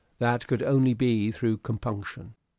[0.17, 2.33] That could only be through compunction.